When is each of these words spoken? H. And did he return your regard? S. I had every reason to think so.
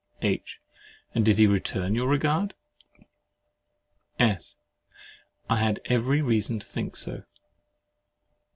H. 0.23 0.59
And 1.13 1.23
did 1.23 1.37
he 1.37 1.45
return 1.45 1.93
your 1.93 2.07
regard? 2.07 2.55
S. 4.17 4.55
I 5.47 5.57
had 5.57 5.79
every 5.85 6.23
reason 6.23 6.57
to 6.57 6.65
think 6.65 6.95
so. 6.95 7.21